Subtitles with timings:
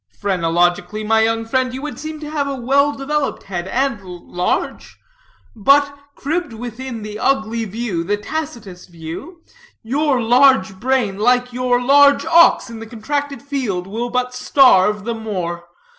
[0.19, 4.97] Phrenologically, my young friend, you would seem to have a well developed head, and large;
[5.55, 9.43] but cribbed within the ugly view, the Tacitus view,
[9.83, 15.13] your large brain, like your large ox in the contracted field, will but starve the
[15.13, 15.65] more.